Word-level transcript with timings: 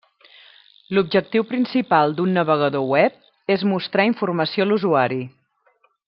L'objectiu 0.97 1.43
principal 1.51 2.15
d'un 2.21 2.33
navegador 2.39 2.89
web 2.95 3.55
és 3.59 3.65
mostrar 3.75 4.07
informació 4.13 4.67
a 4.67 4.71
l'usuari. 4.71 5.21